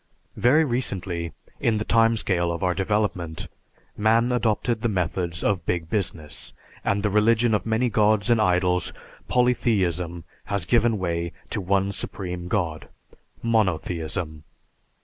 [0.35, 3.45] Very recently, in the time scale of our development,
[3.95, 8.93] man adopted the methods of "Big Business," and the religion of many gods and idols,
[9.27, 12.87] polytheism, has given way to one Supreme God,
[13.43, 14.43] monotheism.